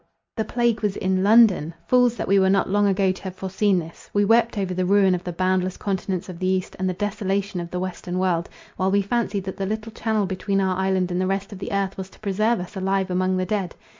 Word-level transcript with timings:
The 0.35 0.45
plague 0.45 0.81
was 0.81 0.97
in 0.97 1.21
London! 1.23 1.75
Fools 1.85 2.15
that 2.15 2.27
we 2.27 2.39
were 2.39 2.49
not 2.49 2.67
long 2.71 2.87
ago 2.87 3.11
to 3.11 3.21
have 3.21 3.35
foreseen 3.35 3.77
this. 3.77 4.09
We 4.13 4.25
wept 4.25 4.57
over 4.57 4.73
the 4.73 4.83
ruin 4.83 5.13
of 5.13 5.23
the 5.23 5.31
boundless 5.31 5.77
continents 5.77 6.27
of 6.27 6.39
the 6.39 6.47
east, 6.47 6.75
and 6.79 6.89
the 6.89 6.95
desolation 6.95 7.59
of 7.59 7.69
the 7.69 7.79
western 7.79 8.17
world; 8.17 8.49
while 8.77 8.89
we 8.89 9.03
fancied 9.03 9.43
that 9.43 9.57
the 9.57 9.67
little 9.67 9.91
channel 9.91 10.25
between 10.25 10.59
our 10.59 10.75
island 10.75 11.11
and 11.11 11.21
the 11.21 11.27
rest 11.27 11.51
of 11.53 11.59
the 11.59 11.71
earth 11.71 11.97
was 11.97 12.09
to 12.09 12.19
preserve 12.19 12.59
us 12.59 12.75
alive 12.75 13.11
among 13.11 13.37
the 13.37 13.45
dead. 13.45 13.75